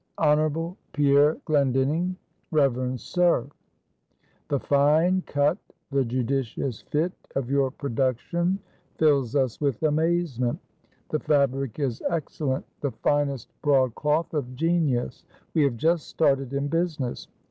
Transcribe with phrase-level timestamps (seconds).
[0.17, 0.75] "Hon.
[0.93, 2.15] Pierre Glendinning,
[2.49, 3.45] "Revered Sir,
[4.47, 5.59] "The fine cut,
[5.91, 8.57] the judicious fit of your productions
[8.97, 10.57] fill us with amazement.
[11.11, 15.23] The fabric is excellent the finest broadcloth of genius.
[15.53, 17.27] We have just started in business.